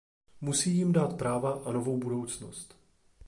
Musí 0.41 0.77
jim 0.77 0.91
dát 0.91 1.17
práva 1.17 1.61
a 1.65 1.71
novou 1.71 1.97
budoucnost. 1.97 2.75